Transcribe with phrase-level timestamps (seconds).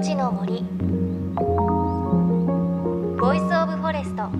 [0.00, 0.62] 命の森。
[3.20, 4.30] Voice of Forest。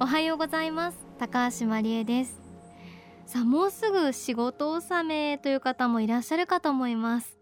[0.00, 0.98] おはようございます。
[1.18, 2.40] 高橋万里恵です。
[3.26, 7.36] さあもうすぐ仕事納めという方もいらっしゃるかと思います。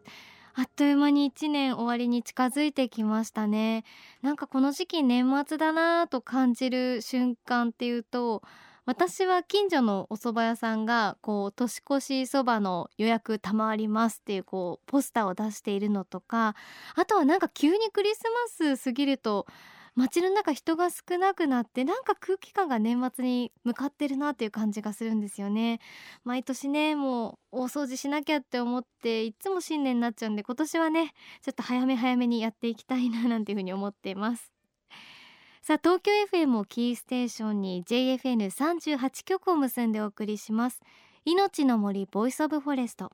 [0.54, 3.84] あっという間に1年終わりに近づいてきましたね。
[4.20, 8.42] なんかこの時期年末だなと感じる瞬間っていうと
[8.84, 16.56] 私は近所のお蕎麦屋さんがこう年越しそばの予約賜りますっていうこうポスターを出しているのとか
[16.96, 18.22] あとはなんか急にクリス
[18.60, 19.46] マス過ぎると
[19.94, 25.80] 街の中人が少なくなってなんか空気感が年末に向かってるなっていう感じがするんですよね。
[26.24, 31.12] 毎年ねもう大掃除しなきゃって思っていつも新年になっちゃうんで今年はね
[31.42, 34.51] ちょっと早め早めにやっていきたいななんていうふうに思っています。
[35.64, 40.80] さあ東京 FM をキーステーションに JFN38 局を結んでお送りします。
[41.24, 43.12] 命の森 Voice of Forest。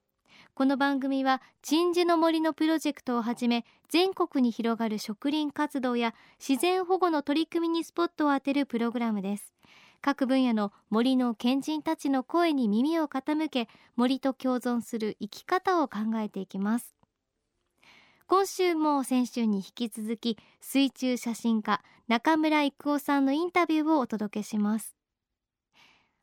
[0.55, 9.53] この番組は鎮守の森のプロジェクトをはじめ全国に広がる植林活動や自然保護の取り組みにスポットを当てるプログラムです。
[10.01, 16.98] 各分野の森の賢人たちの声に耳を傾け森と共存する生き方を考えていきます。
[18.31, 24.95] 今週も先週に引き続き水中写真家中村育夫さんのインタビューをお届けします。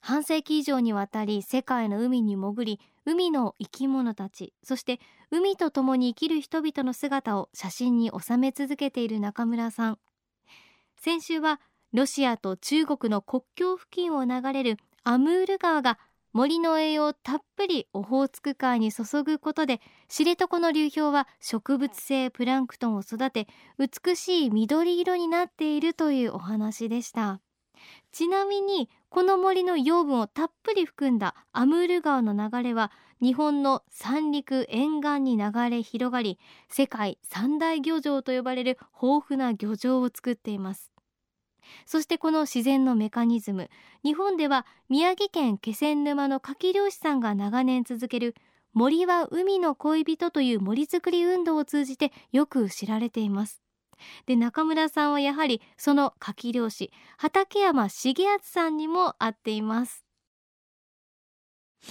[0.02, 5.00] 半世紀以上にわたり世界の海に潜り海の生き物たちそして
[5.31, 9.98] 海と共に生きる人々の姿を写真に収め続けている中村さん。
[10.98, 11.59] 先週は
[11.92, 15.98] ロシアと中国の国境付近を流れるアムール川が
[16.36, 23.47] 森の栄養たっぷりオホーツク海に注ぐことで知床の流氷は植物性プランクトンを育て
[23.80, 27.39] 美しい緑色になっているというお話でした。
[28.11, 36.37] ちなみにこの森の養分をたっぷり含んだアムール川の流れは日本の三陸沿岸に流れ広がり
[36.67, 40.95] 世界三大漁場と呼ばれる豊富な漁場を作っています。
[41.86, 43.70] そしてこの自然のメカニズム
[44.03, 48.36] 日本では宮城県気仙沼の牡蠣漁師さんが長年続ける
[48.73, 53.61] 森は海の恋人という森づくり運動を通じてよく知られています。
[54.25, 60.05] で中村さんはやはりその牡蠣漁師畠山重敦さんにも会っています。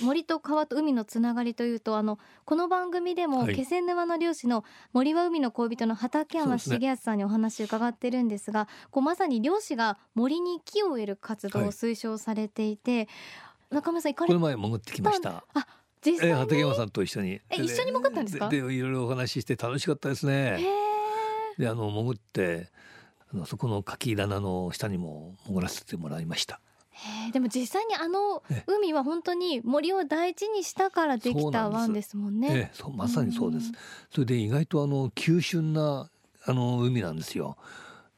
[0.03, 13.09] 森と川と海のつながりというとあのこの番組でも気仙沼の漁師の森は海の恋人の畠山重敦さんにお話を伺ってるんですが、ね、こうまさに漁師が森に木を植える活動を推奨されていて、はい、
[13.77, 15.45] 中村さん行かれこの前潜ってきました。
[15.55, 15.67] あ
[16.05, 17.41] 実際畠山さんと一緒に。
[17.49, 18.49] え一緒に潜ったんですか？
[18.49, 20.63] でいろいろお話しして楽しかったですね。
[21.57, 22.69] であの潜って
[23.33, 26.61] あのそこの柿棚の下にも潜らせてもらいました。
[27.33, 32.71] でも実際にあの海は本当に森を大事にしたからできた湾ですもんね。
[32.71, 33.73] えそうまさにそうです。
[34.11, 36.11] それで意外とあの急峻な
[36.47, 37.57] あの海なんですよ。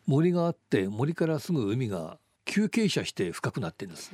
[0.06, 4.12] 森があって森からすぐ海が急傾斜して深くなってるんです。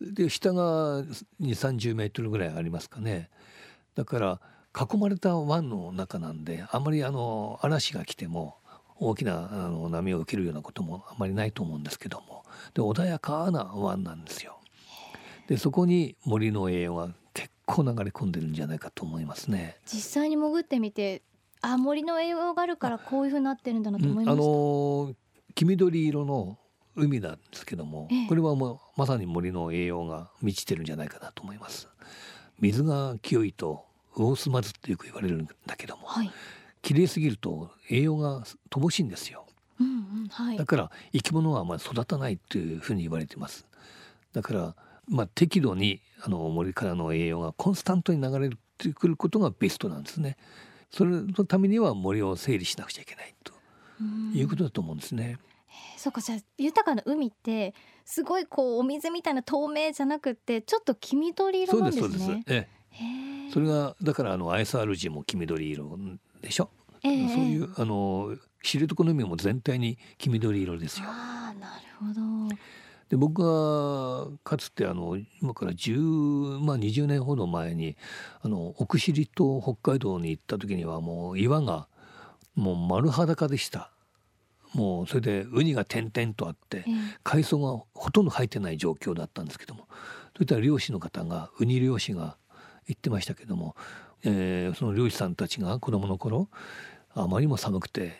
[0.00, 1.06] で下が2
[1.40, 3.30] 3 0メートルぐらいありますかね。
[3.94, 4.40] だから
[4.78, 8.56] 囲まれた湾の中なんであまりあの嵐が来ても
[9.00, 12.44] 大きなあの波を受けるようなこともあまりないと思うんですけども
[12.74, 14.58] で穏やかな湾なんですよ。
[15.48, 19.78] でそこに森の栄養が結構流れ込んでるんじゃないかと思いますね。
[19.84, 21.22] 実際に潜ってみて
[21.62, 24.32] あ森の栄養があるからこういうふうになってるんだなと思いました。
[24.32, 25.14] あの
[25.54, 26.58] 黄緑色の
[26.94, 31.88] 海なんですけども、ええ、これはもうまさに森の栄養が満ちてるんじゃないかなと思います。
[32.60, 33.84] 水が清いと
[34.14, 36.30] 魚すまずってよく言われるんだけども、はい、
[36.82, 39.46] 綺麗すぎると栄養が乏しいんですよ、
[39.80, 39.90] うんう
[40.24, 43.66] んはい、だから生き物はまあ育たないというふうに言われています
[44.32, 44.76] だから
[45.08, 50.36] まあ適度にあの森からの栄養がコンスタントに流れてくることがベストなんですね
[50.90, 53.52] それのためには森を整理しなくちゃいけないと
[54.34, 55.38] いうことだと思うんですね。
[55.96, 57.74] そうかじゃあ豊かな海って
[58.04, 62.02] すごいこうお水みたいな透明じゃなくてちょっと黄緑色なんですね。
[62.02, 62.52] そうですそうです。
[62.52, 62.80] ええ
[63.52, 65.96] それがだからあの ISRG も黄緑色
[66.40, 66.70] でしょ、
[67.02, 71.06] えー、そういうあの知床の海も全体に黄緑色ですよ。
[71.08, 72.54] あなるほど
[73.08, 77.96] で僕がかつてあの今から10、まあ、20年ほど前に
[78.40, 81.88] あの奥尻と北海道に行った時にはもう岩が
[82.54, 83.90] もう丸裸でした。
[84.72, 86.84] もうそれでウニが点々とあって、
[87.24, 89.88] 海藻がほとんど入ってない状況だったんですけども
[90.36, 92.36] そういった漁師の方がウニ漁師が
[92.86, 93.74] 言ってましたけども、
[94.24, 96.48] えー、その漁師さんたちが子供の頃
[97.14, 98.18] あまりにも寒くて、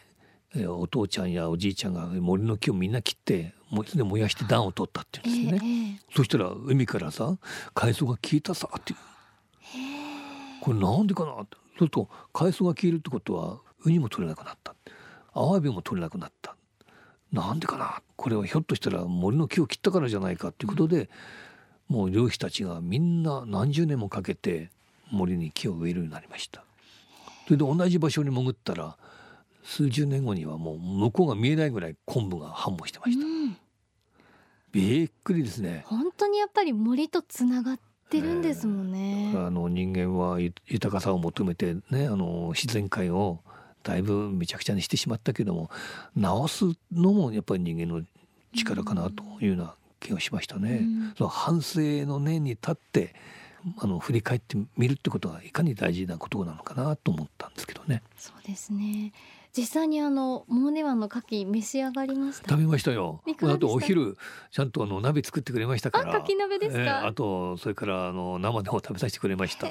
[0.54, 7.36] えー、お父ちゃんやおじいちゃんが森の木をみんな切ってもで燃やして暖を取ったって言うんですよね、えー、そしたら海からさ
[7.74, 8.98] 海藻が消えたさっていう。
[10.60, 11.56] これなんでかなって。
[11.56, 14.74] そうすると海藻が消えるってことはウニも取れなくなった。
[15.32, 16.54] アワビも取れなくなった。
[17.32, 18.02] なんでかな。
[18.16, 21.08] これはひょっとしたら森の木を切ったからじゃないかっていうことで、
[21.88, 24.70] うん、もう漁師たちがみんな何十年もかけて
[25.10, 26.64] 森に木を植えるようになりました。
[27.46, 28.96] それで同じ場所に潜ったら
[29.64, 33.56] 数十年後にはもう向こうが見えないぐらい昆布が繁茂してました、うん、
[34.72, 35.84] びっくりですね。
[35.86, 43.40] 本当にやっぱり森とつながってるんですもんね、えー、あの人間は豊かさを求めてねあの自然界を
[43.82, 45.70] だいぶめちゃくちゃにしてしまったけども
[46.16, 48.02] 直すのもやっぱり人間の
[48.54, 50.78] 力かなというような気がしましたね。
[50.82, 53.14] うん、その反省の念に立って
[53.78, 58.02] あの振り返ってみるってことがいかに大事なことなのかなと思ったんですけどね。
[58.16, 59.12] そうですね。
[59.52, 62.48] 実際にあのモーネ湾の牡蠣召し上がりました。
[62.48, 63.22] 食べましたよ。
[63.42, 64.16] あとお昼
[64.52, 66.18] ちゃんとあの鍋作ってくれましたから。
[66.18, 66.82] 牡蠣鍋ですか？
[66.82, 69.68] えー、あとそれからあの生でも食べさせてくれました。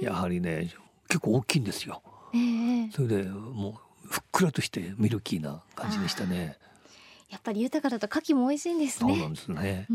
[0.00, 0.70] やはりね
[1.08, 2.02] 結構大きいんですよ。
[2.32, 6.56] えー、それでもうふっくらとしてミルキーな感じでしたね。
[7.28, 9.12] やっぱり豊かだと牡蠣も美味しいんですね。
[9.14, 9.86] そうなんですね。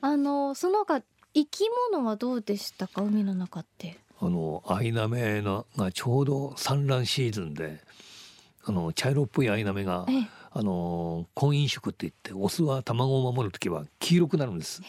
[0.00, 1.02] あのその他
[1.34, 3.02] 生き物はどうでしたか？
[3.02, 3.98] 海の中って。
[4.20, 7.80] あのアイナメのがちょうど産卵シーズンで
[8.64, 10.06] あの茶色っぽいアイナメが、
[10.50, 14.82] あの婚姻色って言ってオスは卵を守る時は黄色くなるんです。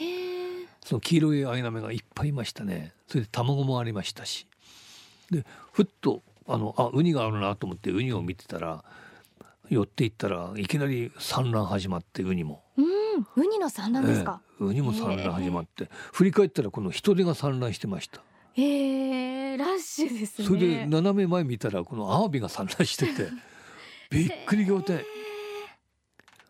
[0.83, 2.93] その黄色いアイナメがいっぱいいましたね。
[3.07, 4.47] それで卵もありましたし。
[5.29, 8.83] でふっとあのあウニがあるなと思ってウニを見てたら
[9.69, 12.63] 寄っていったらいきなり産卵始まってウニも。
[13.35, 18.21] うんウニの産卵ですか、えー、ウニも産卵始まって、振り返ったらこの人手が産卵してました。
[18.55, 20.47] えー、ラッシュですね。
[20.47, 23.29] それで斜め前見たらこのアワビが産卵してて
[24.09, 25.01] びっくり仰天。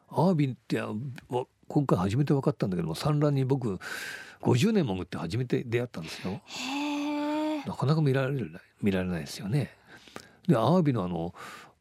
[0.09, 0.81] アワビって
[1.67, 3.79] 今回初めて分かったんだけども産卵に僕
[4.41, 6.41] 50年潜って初めて出会ったんですよ。
[7.65, 9.71] なかなか見られる見られないですよね。
[10.47, 11.35] でアワビのあの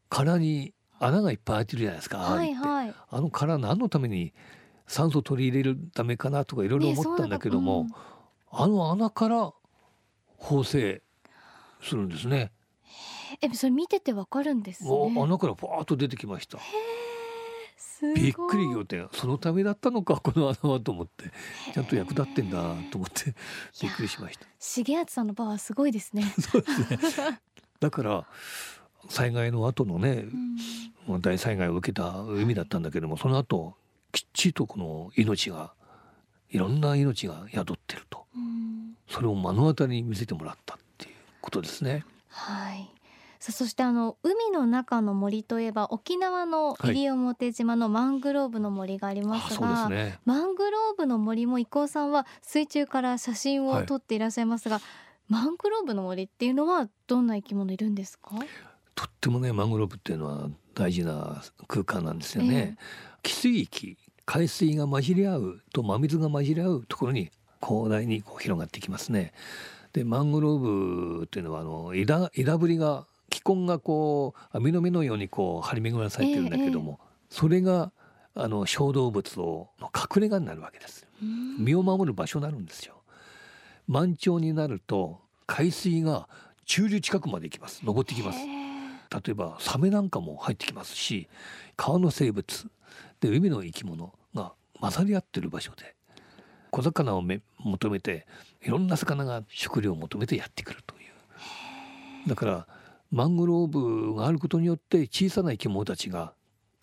[0.09, 4.33] 殻に穴がいっぱい開いてるじゃないですか、はいはい、あの殻何のために
[4.89, 7.89] 酸素取り入れるためかなとかいろいろ思ったんだけども、ね
[8.51, 9.53] うん、あの穴から
[10.37, 11.03] 縫製
[11.81, 12.51] するんですね。
[13.41, 14.89] え、それ見ててわかるんですね。
[15.15, 16.57] 穴からパーッと出てきました。
[18.15, 19.07] びっくり仰天。
[19.13, 21.25] そのためだったのかこの穴はと思って。
[21.71, 23.35] ちゃんと役立ってんだと思って
[23.81, 24.47] びっくりしました。
[24.59, 26.23] 重敦さんのパワーすごいですね。
[26.41, 27.39] そうですね。
[27.79, 28.25] だから
[29.07, 30.25] 災害の後のね、
[31.07, 33.75] うん、大災害を受けた海だったんだけどもその後
[34.11, 35.73] きっちりとこの命が
[36.49, 42.05] いろんな命が宿ってると、うん、それを目の当たりに見せてもらったっていうことですね。
[42.27, 42.89] はい。
[43.39, 54.83] さあそしてあの海の中の森といえば沖縄の西表島のマングローブの森がありますが、はいね、マングローブの森も伊藤さんは水中から写真を撮っていらっしゃいますが、はい、
[55.29, 58.31] マングローブの森っていうのはどんな生き物いるんですか？
[58.93, 62.75] とってもねマングローブっていうのは大事な空間なんですよね。
[62.77, 63.97] えー、汽水域
[64.31, 67.31] 海水が混じり合うと真水が混じり合うところに
[67.65, 69.33] 広大にこう広がってきますね。
[69.91, 77.91] でマングローブっていうのはあの枝枝ぶりが気根がこう網の目のようにこう張り巡らされてるんだけども、えー、それが
[78.35, 81.07] あの小動物をの隠れ家になるわけです。
[81.57, 83.01] 身を守る場所になるんですよ。
[83.87, 86.29] 満潮になると海水が
[86.67, 88.39] 中流近くまで行きます登ってきます。
[88.45, 91.27] 例えばサメなんかも入ってきますし
[91.75, 92.69] 川の生物
[93.21, 94.18] で海の生き物が
[94.79, 95.95] 混ざり合ってる場所で
[96.71, 98.27] 小魚をめ求めて
[98.63, 100.97] いろんな魚が食料を求めてやってくるとい
[102.25, 102.67] うだから
[103.11, 106.33] マングローブがあることによって小さな生き物たちが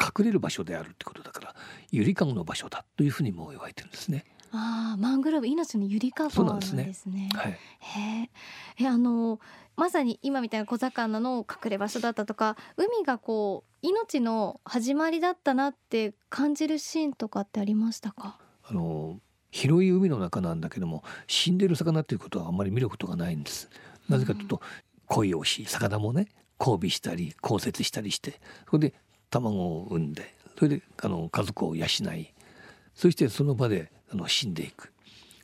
[0.01, 1.55] 隠れる場所であるってことだから
[1.91, 4.25] ゆりかごの場所だというふうにも言われてるんですね。
[4.53, 6.93] ああ、マングローブ命のゆりかごなんですね。
[6.93, 7.53] すねはい。
[7.53, 8.31] へ
[8.81, 9.41] え、あの
[9.77, 18.39] まさに今みたいな小魚の隠れ場所だったとか、海がこう命の始まりだったなって感じるシーンとかってありましたか？
[18.65, 23.69] あの広い海の中なんだけども、死んでる魚っていうことはあんまり見ることがないんです。
[24.09, 24.61] なぜかというと、
[25.07, 28.95] 恋をし魚もね交尾したり交接したりしてそれで
[29.31, 31.89] 卵を産んでそれであの家族を養い
[32.95, 34.93] そしてその場であの死んでいく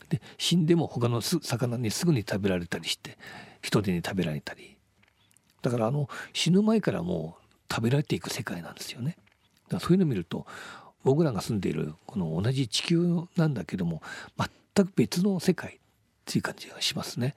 [0.09, 3.17] で死んでも他の魚にすぐに食べられたりして
[3.61, 4.75] 人手に食べられたり
[5.61, 9.17] だからあの死ぬ前からもう食べられていく世界なんですよね。
[9.63, 10.45] だからそういうのを見ると
[11.03, 14.01] 僕らが住んでいるこの同じ地球なんだけども
[14.75, 15.79] 全く別の世界っ
[16.25, 17.35] ていう感じがしますね。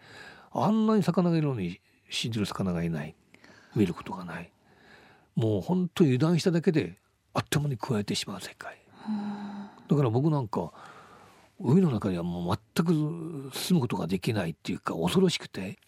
[0.52, 1.80] あんなに魚がいるのに
[2.10, 3.14] 死んでる魚がいない
[3.74, 4.50] 見ることがない
[5.34, 6.96] もう本当油断しただけで
[7.34, 8.78] あっという間に加えてしまう世界。
[9.88, 10.72] だから僕なんか
[11.58, 12.92] 海の中にはもう全く
[13.54, 15.78] 住むことができないっていうか恐ろしくて、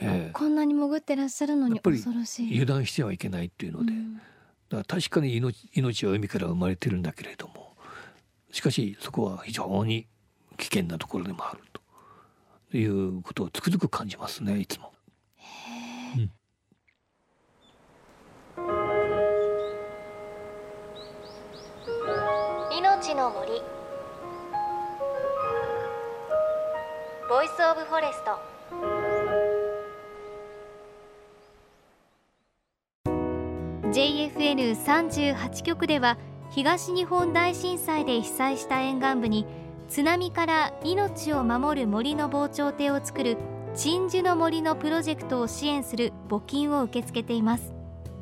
[0.00, 2.50] えー、こんなに潜ってらっしゃるのに恐ろしい。
[2.60, 7.74] 油断してはいけないっていうので、うん、だから確かに命命は海から生まれてるんだけれども
[8.50, 10.06] しかしそこは非常に
[10.56, 11.60] 危険なところでもある
[12.70, 14.92] ということをつくづく感じますねいつも。
[16.14, 16.30] うん、
[22.78, 23.81] 命の森
[27.32, 28.38] Voice of Forest。
[33.90, 36.18] JFN38 局では
[36.50, 39.46] 東日本大震災で被災した沿岸部に
[39.88, 43.38] 津波から命を守る森の防潮堤を作る
[43.74, 47.72] 鎮守の森のプロジェクトを支援する募金を受け付けています。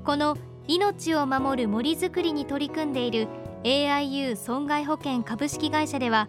[0.04, 0.38] この
[0.68, 3.26] 命を守る森づくりに取り組んでいる
[3.64, 6.28] AIU 損害保険株式会社では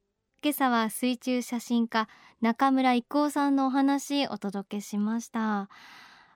[0.43, 2.07] 今朝は水中写真家
[2.41, 5.69] 中村一行さんのお話お届けしました。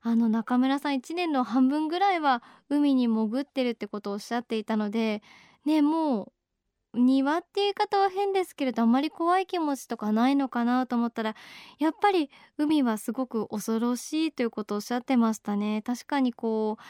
[0.04, 5.24] あの中村さん1年の半分ぐらいは海に潜ってるってことをおっしゃっていたので
[5.66, 6.32] ねも
[6.94, 11.36] う庭っていう言い方は変ですけれどあまり怖い気持ちとかないのかなと思ったら
[11.80, 15.82] やっぱり海はすごく恐ろしいということをおっしゃってましたね。
[15.82, 16.84] 確かにこう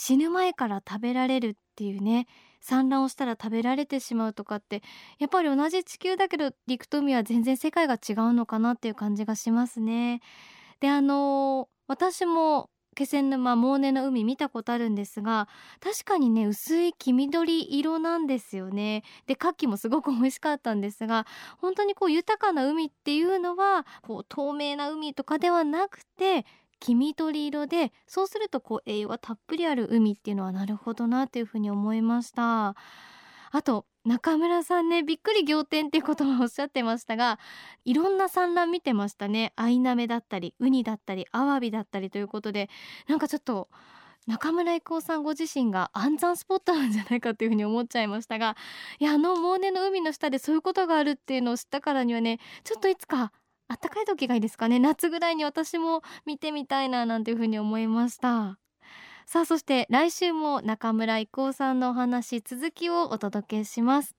[0.00, 2.28] 死ぬ前から食べられるっていうね
[2.60, 4.82] 産卵をしたら食べられてしまうとかって
[5.18, 10.20] やっぱり同じ地球だけど陸と海は全然世界が違うのかなっていう感じがしますね。
[10.80, 15.48] であの私も気仙沼モーネの海見たことあるんですが
[15.80, 21.26] 確かにね薄い黄緑色なんですよねで牡蠣もすごく美味しかったんですが
[21.58, 26.44] 本当にこう豊かな海っていうのはこう透明な海とかではなくて
[26.80, 32.74] 黄緑色でそうするとこう栄養がたっぷりある海っていうのはなるほどなというふうに思いました。
[33.52, 37.38] あと中村さんねびっくり仰天っていうことをおっしゃってましたが
[37.84, 39.52] いろんな産卵見てましたね。
[39.56, 42.70] アイナメだったりウニだったりアワビだったりということで
[43.08, 43.68] なんかちょっと
[44.26, 48.56] 中村郁夫さんご自身が安産スポットなんじゃないかというふうに思っちゃいましたが
[48.98, 53.32] いやあのモーネの海の下でそういうことがあるっていうのを知ったからにはねちょっといつか
[53.70, 54.80] あったかい時がいいですかね。
[54.80, 58.58] 夏ぐらいに私も見てみたいななんていうふうに思いました。
[59.26, 64.16] さあそして来週も中村征夫さんのお話続きをお届けします。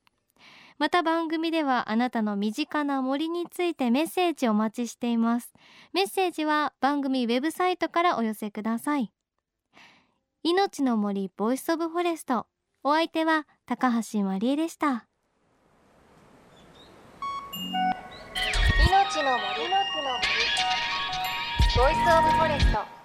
[0.78, 5.52] また番組ではあなたの身近な森についてメッセージお待ちしています。
[5.92, 9.12] メッセージは番組ウェブサイトからお寄せください。
[10.44, 12.48] 命の森 Voice of Forest。
[12.86, 15.11] お相手は高橋万里恵でした。
[19.24, 19.70] の森
[21.76, 23.01] ボイスオブフォレスト。